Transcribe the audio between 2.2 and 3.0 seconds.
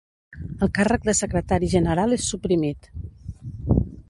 suprimit.